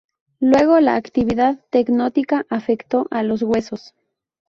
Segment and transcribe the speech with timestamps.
[0.39, 3.93] Luego la actividad tectónica afecto a los huesos.